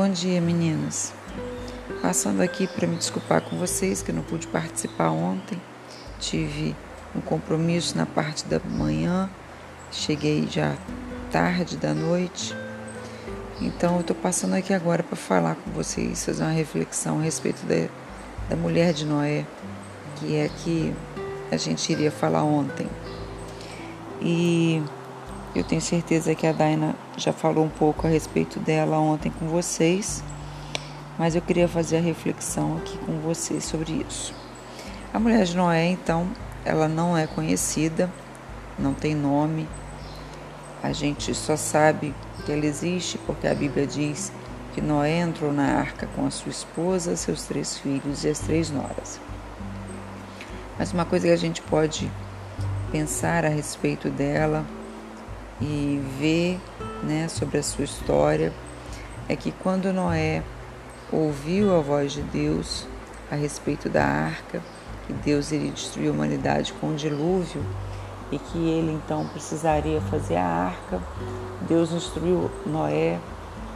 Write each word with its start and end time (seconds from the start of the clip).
Bom 0.00 0.10
dia, 0.10 0.40
meninas. 0.40 1.12
Passando 2.00 2.40
aqui 2.40 2.68
para 2.68 2.86
me 2.86 2.94
desculpar 2.94 3.40
com 3.40 3.58
vocês 3.58 4.00
que 4.00 4.12
não 4.12 4.22
pude 4.22 4.46
participar 4.46 5.10
ontem. 5.10 5.60
Tive 6.20 6.76
um 7.16 7.20
compromisso 7.20 7.98
na 7.98 8.06
parte 8.06 8.44
da 8.44 8.60
manhã, 8.60 9.28
cheguei 9.90 10.46
já 10.46 10.76
tarde 11.32 11.76
da 11.76 11.92
noite. 11.94 12.54
Então 13.60 13.96
eu 13.96 14.02
estou 14.02 14.14
passando 14.14 14.54
aqui 14.54 14.72
agora 14.72 15.02
para 15.02 15.16
falar 15.16 15.56
com 15.56 15.72
vocês, 15.72 16.24
fazer 16.24 16.44
uma 16.44 16.52
reflexão 16.52 17.18
a 17.18 17.22
respeito 17.22 17.66
da, 17.66 17.88
da 18.48 18.54
mulher 18.54 18.92
de 18.92 19.04
Noé, 19.04 19.44
que 20.20 20.36
é 20.36 20.48
que 20.62 20.94
a 21.50 21.56
gente 21.56 21.90
iria 21.90 22.12
falar 22.12 22.44
ontem. 22.44 22.86
E 24.22 24.80
eu 25.58 25.64
tenho 25.64 25.80
certeza 25.80 26.36
que 26.36 26.46
a 26.46 26.52
Daina 26.52 26.94
já 27.16 27.32
falou 27.32 27.64
um 27.64 27.68
pouco 27.68 28.06
a 28.06 28.10
respeito 28.10 28.60
dela 28.60 28.98
ontem 28.98 29.28
com 29.28 29.48
vocês, 29.48 30.22
mas 31.18 31.34
eu 31.34 31.42
queria 31.42 31.66
fazer 31.66 31.96
a 31.96 32.00
reflexão 32.00 32.76
aqui 32.76 32.96
com 32.98 33.18
vocês 33.18 33.64
sobre 33.64 34.04
isso. 34.08 34.32
A 35.12 35.18
mulher 35.18 35.44
de 35.44 35.56
Noé, 35.56 35.86
então, 35.86 36.28
ela 36.64 36.86
não 36.86 37.16
é 37.16 37.26
conhecida, 37.26 38.08
não 38.78 38.94
tem 38.94 39.16
nome. 39.16 39.68
A 40.80 40.92
gente 40.92 41.34
só 41.34 41.56
sabe 41.56 42.14
que 42.46 42.52
ela 42.52 42.64
existe 42.64 43.18
porque 43.18 43.48
a 43.48 43.54
Bíblia 43.54 43.84
diz 43.84 44.30
que 44.74 44.80
Noé 44.80 45.18
entrou 45.18 45.52
na 45.52 45.64
arca 45.64 46.08
com 46.14 46.24
a 46.24 46.30
sua 46.30 46.50
esposa, 46.50 47.16
seus 47.16 47.42
três 47.42 47.76
filhos 47.76 48.22
e 48.22 48.28
as 48.28 48.38
três 48.38 48.70
noras. 48.70 49.20
Mas 50.78 50.92
uma 50.92 51.04
coisa 51.04 51.26
que 51.26 51.32
a 51.32 51.36
gente 51.36 51.60
pode 51.62 52.08
pensar 52.92 53.44
a 53.44 53.48
respeito 53.48 54.08
dela 54.08 54.64
e 55.60 56.00
ver 56.18 56.60
né, 57.02 57.28
sobre 57.28 57.58
a 57.58 57.62
sua 57.62 57.84
história 57.84 58.52
é 59.28 59.36
que 59.36 59.52
quando 59.52 59.92
Noé 59.92 60.42
ouviu 61.12 61.74
a 61.74 61.80
voz 61.80 62.12
de 62.12 62.22
Deus 62.22 62.86
a 63.30 63.34
respeito 63.34 63.88
da 63.88 64.04
arca, 64.04 64.62
que 65.06 65.12
Deus 65.12 65.52
iria 65.52 65.70
destruir 65.70 66.08
a 66.08 66.12
humanidade 66.12 66.72
com 66.74 66.88
o 66.88 66.94
dilúvio 66.94 67.64
e 68.30 68.38
que 68.38 68.58
ele 68.58 68.92
então 68.92 69.26
precisaria 69.28 70.00
fazer 70.02 70.36
a 70.36 70.44
arca, 70.44 71.00
Deus 71.66 71.92
instruiu 71.92 72.50
Noé 72.66 73.18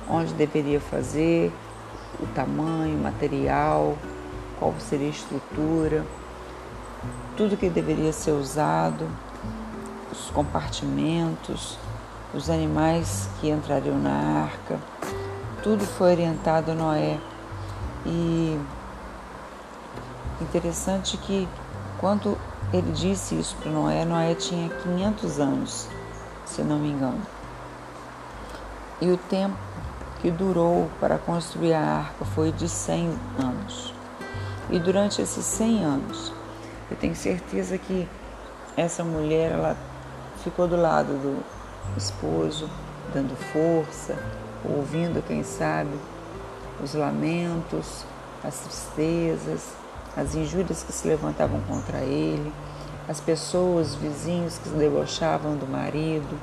onde 0.09 0.35
deveria 0.35 0.81
fazer, 0.81 1.53
o 2.21 2.27
tamanho, 2.35 2.97
o 2.97 3.03
material, 3.03 3.97
qual 4.59 4.75
seria 4.79 5.07
a 5.07 5.11
estrutura, 5.11 6.05
tudo 7.37 7.57
que 7.57 7.69
deveria 7.69 8.13
ser 8.13 8.33
usado, 8.33 9.09
os 10.13 10.31
compartimentos, 10.31 11.79
os 12.35 12.51
animais 12.51 13.29
que 13.41 13.49
entrariam 13.49 13.99
na 13.99 14.45
arca, 14.45 14.79
tudo 15.63 15.85
foi 15.85 16.13
orientado 16.13 16.73
a 16.73 16.75
Noé. 16.75 17.19
E 18.05 18.61
interessante 20.41 21.17
que 21.17 21.49
quando 21.99 22.37
ele 22.73 22.93
disse 22.93 23.39
isso 23.39 23.57
para 23.57 23.71
Noé, 23.71 24.05
Noé 24.05 24.35
tinha 24.35 24.69
500 24.69 25.41
anos, 25.41 25.89
se 26.45 26.63
não 26.63 26.79
me 26.79 26.91
engano. 26.91 27.21
E 29.01 29.11
o 29.11 29.17
tempo 29.17 29.57
que 30.21 30.31
durou 30.31 30.89
para 31.01 31.19
construir 31.19 31.75
a 31.75 31.81
arca 31.81 32.25
foi 32.25 32.53
de 32.53 32.69
100 32.69 33.19
anos. 33.39 33.95
E 34.71 34.79
durante 34.79 35.21
esses 35.21 35.45
100 35.45 35.85
anos, 35.85 36.33
eu 36.91 36.97
tenho 36.97 37.17
certeza 37.17 37.77
que 37.77 38.09
essa 38.77 39.05
mulher 39.05 39.53
ela 39.53 39.77
ficou 40.43 40.67
do 40.67 40.77
lado 40.77 41.13
do 41.15 41.43
esposo, 41.97 42.69
dando 43.13 43.37
força, 43.53 44.17
ouvindo, 44.65 45.25
quem 45.27 45.43
sabe, 45.43 45.91
os 46.83 46.95
lamentos, 46.95 48.05
as 48.43 48.59
tristezas, 48.59 49.71
as 50.17 50.35
injúrias 50.35 50.83
que 50.83 50.93
se 50.93 51.07
levantavam 51.07 51.61
contra 51.63 51.99
ele, 51.99 52.53
as 53.09 53.21
pessoas, 53.21 53.95
vizinhos 53.95 54.59
que 54.59 54.69
se 54.69 54.75
debochavam 54.75 55.57
do 55.57 55.67
marido, 55.67 56.39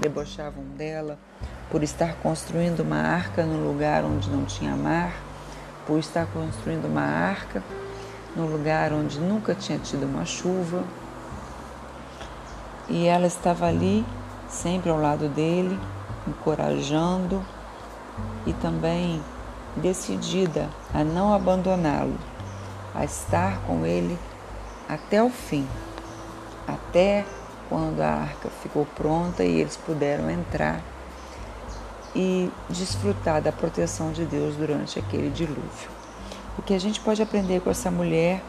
debochavam 0.00 0.64
dela 0.76 1.18
por 1.70 1.82
estar 1.82 2.14
construindo 2.22 2.80
uma 2.80 2.96
arca 2.96 3.44
no 3.44 3.66
lugar 3.66 4.04
onde 4.04 4.30
não 4.30 4.44
tinha 4.44 4.74
mar, 4.74 5.12
por 5.86 5.98
estar 5.98 6.26
construindo 6.26 6.86
uma 6.86 7.02
arca 7.02 7.62
no 8.36 8.46
lugar 8.46 8.92
onde 8.92 9.18
nunca 9.18 9.54
tinha 9.54 9.78
tido 9.78 10.04
uma 10.04 10.24
chuva, 10.24 10.84
e 12.88 13.06
ela 13.06 13.26
estava 13.26 13.66
ali, 13.66 14.04
sempre 14.48 14.90
ao 14.90 14.98
lado 14.98 15.28
dele, 15.28 15.78
encorajando 16.26 17.44
e 18.46 18.52
também 18.54 19.22
decidida 19.76 20.68
a 20.92 21.04
não 21.04 21.32
abandoná-lo, 21.32 22.18
a 22.94 23.04
estar 23.04 23.60
com 23.66 23.84
ele 23.84 24.18
até 24.88 25.22
o 25.22 25.30
fim, 25.30 25.66
até 26.66 27.24
quando 27.68 28.00
a 28.00 28.08
arca 28.08 28.48
ficou 28.62 28.86
pronta 28.96 29.44
e 29.44 29.60
eles 29.60 29.76
puderam 29.76 30.30
entrar 30.30 30.80
e 32.16 32.50
desfrutar 32.70 33.42
da 33.42 33.52
proteção 33.52 34.12
de 34.12 34.24
Deus 34.24 34.56
durante 34.56 34.98
aquele 34.98 35.28
dilúvio. 35.28 35.90
O 36.56 36.62
que 36.62 36.74
a 36.74 36.80
gente 36.80 37.00
pode 37.00 37.22
aprender 37.22 37.60
com 37.60 37.70
essa 37.70 37.90
mulher 37.90 38.42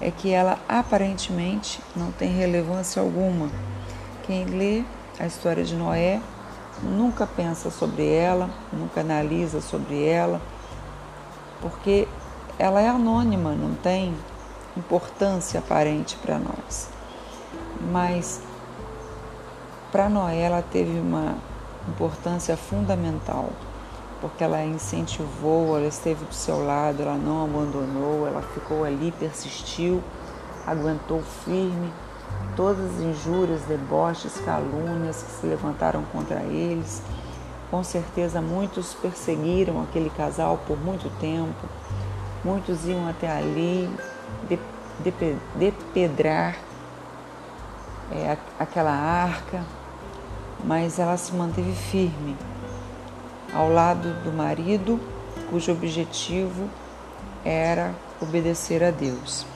é 0.00 0.10
que 0.10 0.30
ela 0.30 0.58
aparentemente 0.68 1.80
não 1.94 2.10
tem 2.12 2.30
relevância 2.30 3.02
alguma 3.02 3.50
quem 4.30 4.44
lê 4.44 4.84
a 5.18 5.26
história 5.26 5.64
de 5.64 5.74
Noé 5.74 6.22
nunca 6.84 7.26
pensa 7.26 7.68
sobre 7.68 8.08
ela, 8.08 8.48
nunca 8.72 9.00
analisa 9.00 9.60
sobre 9.60 10.04
ela, 10.04 10.40
porque 11.60 12.06
ela 12.56 12.80
é 12.80 12.88
anônima, 12.88 13.50
não 13.56 13.74
tem 13.74 14.14
importância 14.76 15.58
aparente 15.58 16.16
para 16.18 16.38
nós. 16.38 16.88
Mas 17.90 18.40
para 19.90 20.08
Noé 20.08 20.42
ela 20.42 20.62
teve 20.62 21.00
uma 21.00 21.34
importância 21.88 22.56
fundamental, 22.56 23.50
porque 24.20 24.44
ela 24.44 24.64
incentivou, 24.64 25.76
ela 25.76 25.88
esteve 25.88 26.24
do 26.24 26.34
seu 26.34 26.64
lado, 26.64 27.02
ela 27.02 27.16
não 27.16 27.46
abandonou, 27.46 28.28
ela 28.28 28.42
ficou 28.42 28.84
ali, 28.84 29.10
persistiu, 29.10 30.00
aguentou 30.64 31.20
firme 31.44 31.92
todas 32.56 32.94
as 32.94 33.00
injúrias, 33.00 33.62
deboches, 33.62 34.40
calúnias 34.44 35.22
que 35.22 35.30
se 35.32 35.46
levantaram 35.46 36.02
contra 36.12 36.40
eles. 36.42 37.02
Com 37.70 37.84
certeza 37.84 38.40
muitos 38.40 38.94
perseguiram 38.94 39.82
aquele 39.82 40.10
casal 40.10 40.58
por 40.66 40.78
muito 40.78 41.08
tempo, 41.20 41.68
muitos 42.44 42.84
iam 42.84 43.08
até 43.08 43.30
ali 43.30 43.88
depedrar 45.54 46.56
é, 48.10 48.36
aquela 48.58 48.90
arca, 48.90 49.64
mas 50.64 50.98
ela 50.98 51.16
se 51.16 51.32
manteve 51.32 51.72
firme 51.72 52.36
ao 53.54 53.72
lado 53.72 54.12
do 54.24 54.32
marido, 54.32 55.00
cujo 55.48 55.72
objetivo 55.72 56.68
era 57.44 57.94
obedecer 58.20 58.82
a 58.82 58.90
Deus. 58.90 59.46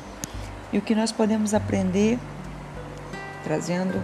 E 0.72 0.78
o 0.78 0.82
que 0.82 0.94
nós 0.94 1.12
podemos 1.12 1.52
aprender 1.52 2.18
trazendo 3.44 4.03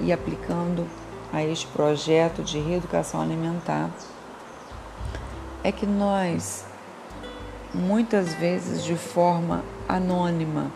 e 0.00 0.12
aplicando 0.12 0.86
a 1.32 1.42
este 1.42 1.66
projeto 1.68 2.42
de 2.42 2.58
reeducação 2.58 3.20
alimentar 3.20 3.90
é 5.62 5.70
que 5.70 5.86
nós, 5.86 6.64
muitas 7.72 8.34
vezes 8.34 8.82
de 8.82 8.96
forma 8.96 9.62
anônima 9.88 10.70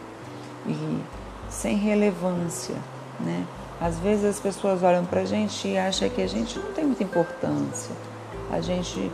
e 0.67 1.03
sem 1.49 1.77
relevância, 1.77 2.77
né? 3.19 3.47
Às 3.81 3.99
vezes 3.99 4.25
as 4.25 4.41
pessoas 4.41 4.83
olham 4.83 5.05
para 5.05 5.23
a 5.23 5.25
gente 5.25 5.67
e 5.67 5.77
acham 5.77 6.09
que 6.09 6.23
a 6.23 6.29
gente 6.29 6.59
não 6.59 6.73
tem 6.73 6.85
muita 6.85 7.03
importância, 7.03 7.95
a 8.53 8.61
gente 8.61 9.11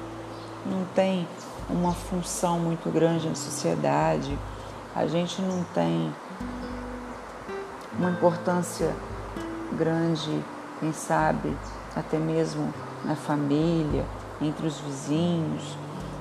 não 0.66 0.84
tem 0.94 1.26
uma 1.68 1.92
função 1.92 2.58
muito 2.58 2.90
grande 2.90 3.28
na 3.28 3.34
sociedade, 3.34 4.36
a 4.94 5.06
gente 5.06 5.40
não 5.40 5.64
tem 5.72 6.12
uma 8.00 8.10
importância 8.10 8.96
grande, 9.76 10.42
quem 10.80 10.90
sabe, 10.90 11.54
até 11.94 12.18
mesmo 12.18 12.72
na 13.04 13.14
família, 13.14 14.06
entre 14.40 14.66
os 14.66 14.78
vizinhos. 14.78 15.76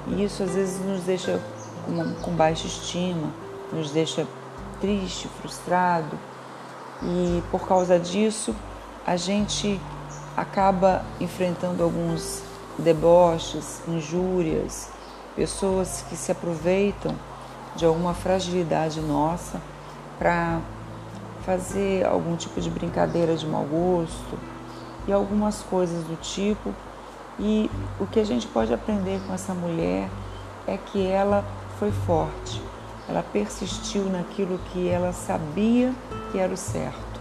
E 0.07 0.23
isso 0.23 0.43
às 0.43 0.55
vezes 0.55 0.85
nos 0.85 1.03
deixa 1.03 1.41
com, 1.85 2.13
com 2.21 2.31
baixa 2.31 2.67
estima, 2.67 3.31
nos 3.71 3.91
deixa 3.91 4.27
triste, 4.81 5.29
frustrado. 5.41 6.19
E 7.01 7.41
por 7.49 7.65
causa 7.65 7.97
disso, 7.97 8.53
a 9.07 9.15
gente 9.15 9.79
acaba 10.35 11.05
enfrentando 11.19 11.81
alguns 11.81 12.43
deboches, 12.77 13.81
injúrias, 13.87 14.89
pessoas 15.33 16.03
que 16.09 16.17
se 16.17 16.29
aproveitam 16.29 17.15
de 17.75 17.85
alguma 17.85 18.13
fragilidade 18.13 18.99
nossa 18.99 19.61
para 20.17 20.59
fazer 21.49 22.05
algum 22.05 22.35
tipo 22.35 22.61
de 22.61 22.69
brincadeira 22.69 23.35
de 23.35 23.43
mau 23.47 23.63
gosto 23.63 24.37
e 25.07 25.11
algumas 25.11 25.63
coisas 25.63 26.03
do 26.03 26.15
tipo. 26.21 26.71
E 27.39 27.71
o 27.99 28.05
que 28.05 28.19
a 28.19 28.23
gente 28.23 28.45
pode 28.45 28.71
aprender 28.71 29.19
com 29.25 29.33
essa 29.33 29.51
mulher 29.51 30.07
é 30.67 30.77
que 30.77 31.07
ela 31.07 31.43
foi 31.79 31.91
forte, 32.05 32.61
ela 33.07 33.23
persistiu 33.23 34.03
naquilo 34.03 34.59
que 34.71 34.87
ela 34.89 35.11
sabia 35.11 35.91
que 36.31 36.37
era 36.37 36.53
o 36.53 36.57
certo. 36.57 37.19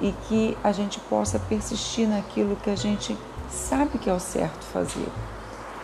E 0.00 0.14
que 0.28 0.56
a 0.64 0.72
gente 0.72 0.98
possa 1.00 1.38
persistir 1.38 2.08
naquilo 2.08 2.56
que 2.56 2.70
a 2.70 2.76
gente 2.76 3.18
sabe 3.50 3.98
que 3.98 4.08
é 4.08 4.14
o 4.14 4.20
certo 4.20 4.64
fazer. 4.72 5.08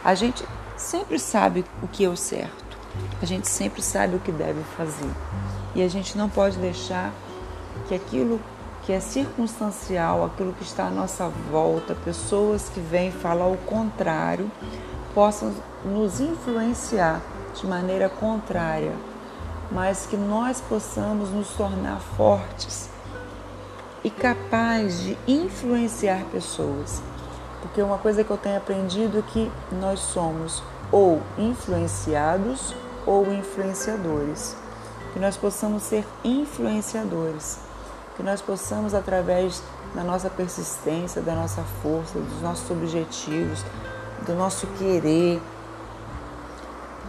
A 0.02 0.14
gente 0.14 0.42
sempre 0.74 1.18
sabe 1.18 1.66
o 1.82 1.88
que 1.88 2.02
é 2.06 2.08
o 2.08 2.16
certo, 2.16 2.78
a 3.20 3.26
gente 3.26 3.46
sempre 3.46 3.82
sabe 3.82 4.16
o 4.16 4.20
que 4.20 4.32
deve 4.32 4.62
fazer. 4.74 5.10
E 5.74 5.82
a 5.82 5.88
gente 5.88 6.16
não 6.16 6.30
pode 6.30 6.56
deixar 6.58 7.12
que 7.88 7.94
aquilo 7.94 8.40
que 8.84 8.92
é 8.92 9.00
circunstancial, 9.00 10.24
aquilo 10.24 10.52
que 10.52 10.64
está 10.64 10.86
à 10.86 10.90
nossa 10.90 11.28
volta, 11.50 11.94
pessoas 11.94 12.68
que 12.68 12.80
vêm 12.80 13.12
falar 13.12 13.46
o 13.46 13.56
contrário, 13.58 14.50
possam 15.14 15.52
nos 15.84 16.20
influenciar 16.20 17.20
de 17.54 17.66
maneira 17.66 18.08
contrária, 18.08 18.92
mas 19.70 20.06
que 20.06 20.16
nós 20.16 20.60
possamos 20.60 21.30
nos 21.30 21.50
tornar 21.50 22.00
fortes 22.16 22.90
e 24.02 24.10
capazes 24.10 25.00
de 25.00 25.18
influenciar 25.28 26.24
pessoas. 26.32 27.02
Porque 27.60 27.80
uma 27.80 27.98
coisa 27.98 28.24
que 28.24 28.30
eu 28.30 28.36
tenho 28.36 28.56
aprendido 28.56 29.18
é 29.18 29.22
que 29.22 29.52
nós 29.70 30.00
somos 30.00 30.62
ou 30.90 31.22
influenciados 31.38 32.74
ou 33.06 33.32
influenciadores. 33.32 34.56
Que 35.12 35.18
nós 35.18 35.36
possamos 35.36 35.82
ser 35.82 36.06
influenciadores 36.24 37.58
que 38.16 38.22
nós 38.22 38.40
possamos, 38.40 38.94
através 38.94 39.62
da 39.94 40.02
nossa 40.02 40.28
persistência, 40.28 41.22
da 41.22 41.34
nossa 41.34 41.62
força, 41.82 42.18
dos 42.18 42.42
nossos 42.42 42.70
objetivos, 42.70 43.64
do 44.26 44.34
nosso 44.34 44.66
querer, 44.78 45.40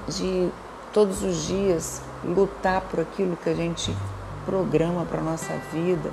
de 0.08 0.50
todos 0.92 1.24
os 1.24 1.46
dias 1.46 2.02
lutar 2.24 2.82
por 2.82 3.02
aquilo 3.02 3.38
que 3.38 3.50
a 3.50 3.56
gente 3.56 3.96
programa 4.46 5.06
para 5.06 5.20
a 5.20 5.24
nossa 5.24 5.54
vida, 5.72 6.12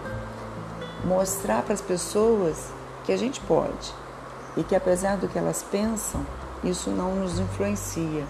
mostrar 1.05 1.63
para 1.63 1.75
as 1.75 1.81
pessoas 1.81 2.69
que 3.05 3.13
a 3.13 3.17
gente 3.17 3.41
pode 3.41 3.93
e 4.57 4.63
que 4.63 4.75
apesar 4.75 5.17
do 5.17 5.29
que 5.29 5.39
elas 5.39 5.65
pensam, 5.69 6.25
isso 6.63 6.91
não 6.91 7.15
nos 7.17 7.39
influencia 7.39 8.25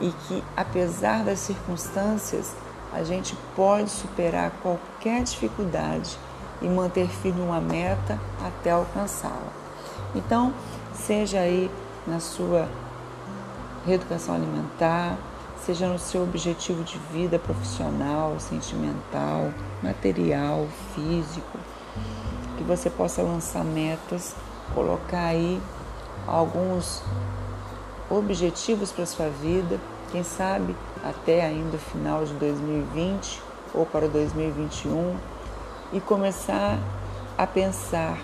e 0.00 0.10
que 0.10 0.44
apesar 0.56 1.24
das 1.24 1.40
circunstâncias, 1.40 2.54
a 2.92 3.02
gente 3.02 3.36
pode 3.54 3.90
superar 3.90 4.50
qualquer 4.62 5.22
dificuldade 5.22 6.18
e 6.62 6.68
manter 6.68 7.08
firme 7.08 7.40
uma 7.40 7.60
meta 7.60 8.18
até 8.44 8.70
alcançá-la. 8.70 9.52
Então, 10.14 10.52
seja 10.94 11.40
aí 11.40 11.70
na 12.06 12.20
sua 12.20 12.68
reeducação 13.84 14.34
alimentar, 14.34 15.16
seja 15.64 15.86
no 15.88 15.98
seu 15.98 16.22
objetivo 16.22 16.82
de 16.82 16.98
vida 17.12 17.38
profissional, 17.38 18.38
sentimental, 18.38 19.52
material, 19.82 20.66
físico, 20.94 21.58
que 22.56 22.64
você 22.64 22.88
possa 22.88 23.22
lançar 23.22 23.64
metas, 23.64 24.34
colocar 24.74 25.26
aí 25.26 25.60
alguns 26.26 27.02
objetivos 28.08 28.92
para 28.92 29.06
sua 29.06 29.28
vida, 29.28 29.78
quem 30.10 30.22
sabe 30.22 30.74
até 31.04 31.44
ainda 31.44 31.76
o 31.76 31.78
final 31.78 32.24
de 32.24 32.32
2020 32.34 33.42
ou 33.74 33.84
para 33.84 34.08
2021 34.08 35.16
e 35.92 36.00
começar 36.00 36.78
a 37.36 37.46
pensar 37.46 38.18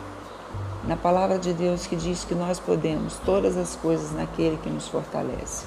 na 0.84 0.96
palavra 0.96 1.38
de 1.38 1.52
Deus 1.52 1.87
que 1.87 1.94
diz 1.94 2.25
que 2.25 2.34
nós 2.34 2.58
podemos 2.58 3.19
todas 3.25 3.56
as 3.56 3.76
coisas 3.76 4.12
naquele 4.12 4.56
que 4.56 4.69
nos 4.69 4.88
fortalece. 4.88 5.67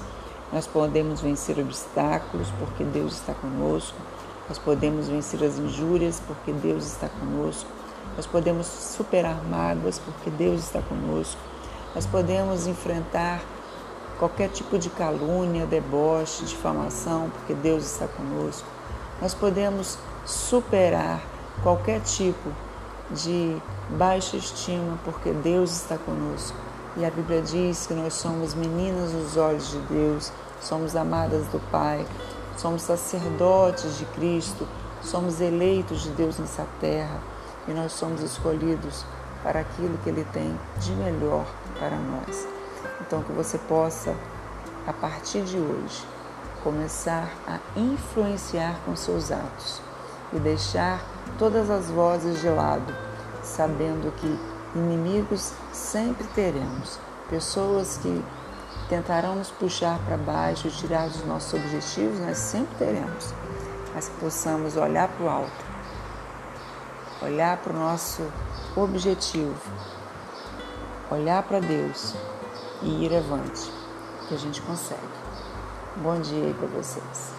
Nós 0.52 0.66
podemos 0.66 1.20
vencer 1.20 1.58
obstáculos 1.58 2.48
porque 2.58 2.84
Deus 2.84 3.14
está 3.14 3.34
conosco. 3.34 3.96
Nós 4.48 4.58
podemos 4.58 5.08
vencer 5.08 5.42
as 5.42 5.58
injúrias 5.58 6.22
porque 6.26 6.52
Deus 6.52 6.86
está 6.86 7.08
conosco. 7.08 7.68
Nós 8.14 8.26
podemos 8.26 8.66
superar 8.66 9.42
mágoas 9.44 9.98
porque 9.98 10.30
Deus 10.30 10.64
está 10.64 10.80
conosco. 10.82 11.40
Nós 11.94 12.06
podemos 12.06 12.66
enfrentar 12.66 13.40
qualquer 14.18 14.48
tipo 14.48 14.78
de 14.78 14.90
calúnia, 14.90 15.66
deboche, 15.66 16.44
difamação, 16.44 17.30
porque 17.30 17.54
Deus 17.54 17.84
está 17.84 18.06
conosco. 18.06 18.66
Nós 19.20 19.34
podemos 19.34 19.98
superar 20.24 21.20
qualquer 21.62 22.00
tipo 22.00 22.50
de 23.10 23.56
baixa 23.90 24.36
estima, 24.36 24.98
porque 25.04 25.30
Deus 25.30 25.72
está 25.72 25.96
conosco. 25.96 26.56
E 26.96 27.04
a 27.04 27.10
Bíblia 27.10 27.42
diz 27.42 27.86
que 27.86 27.94
nós 27.94 28.14
somos 28.14 28.54
meninas 28.54 29.12
dos 29.12 29.36
olhos 29.36 29.70
de 29.70 29.78
Deus, 29.80 30.32
somos 30.60 30.96
amadas 30.96 31.46
do 31.48 31.60
Pai, 31.70 32.06
somos 32.56 32.82
sacerdotes 32.82 33.98
de 33.98 34.06
Cristo, 34.06 34.66
somos 35.02 35.40
eleitos 35.40 36.02
de 36.02 36.10
Deus 36.10 36.38
nessa 36.38 36.66
terra 36.80 37.20
e 37.68 37.72
nós 37.72 37.92
somos 37.92 38.22
escolhidos 38.22 39.04
para 39.42 39.60
aquilo 39.60 39.98
que 39.98 40.08
Ele 40.08 40.24
tem 40.32 40.58
de 40.80 40.92
melhor 40.92 41.44
para 41.78 41.96
nós. 41.96 42.55
Então, 43.00 43.22
que 43.22 43.32
você 43.32 43.58
possa, 43.58 44.14
a 44.86 44.92
partir 44.92 45.42
de 45.42 45.58
hoje, 45.58 46.04
começar 46.62 47.30
a 47.46 47.60
influenciar 47.78 48.76
com 48.84 48.96
seus 48.96 49.30
atos 49.30 49.80
e 50.32 50.38
deixar 50.40 51.00
todas 51.38 51.70
as 51.70 51.88
vozes 51.90 52.40
de 52.40 52.48
lado, 52.48 52.92
sabendo 53.42 54.12
que 54.16 54.38
inimigos 54.76 55.52
sempre 55.72 56.26
teremos, 56.34 56.98
pessoas 57.30 57.98
que 57.98 58.24
tentarão 58.88 59.36
nos 59.36 59.50
puxar 59.50 59.98
para 60.06 60.16
baixo, 60.16 60.68
tirar 60.70 61.08
dos 61.08 61.24
nossos 61.24 61.54
objetivos, 61.54 62.18
nós 62.18 62.38
sempre 62.38 62.74
teremos, 62.76 63.32
mas 63.94 64.08
que 64.08 64.16
possamos 64.16 64.76
olhar 64.76 65.06
para 65.06 65.24
o 65.24 65.28
alto, 65.28 65.64
olhar 67.22 67.56
para 67.58 67.72
o 67.72 67.76
nosso 67.76 68.22
objetivo, 68.76 69.54
olhar 71.10 71.44
para 71.44 71.60
Deus 71.60 72.14
e 72.82 73.04
ir 73.04 73.14
avante, 73.14 73.70
que 74.28 74.34
a 74.34 74.38
gente 74.38 74.60
consegue. 74.62 75.00
Bom 75.96 76.20
dia 76.20 76.44
aí 76.44 76.54
para 76.54 76.68
vocês. 76.68 77.35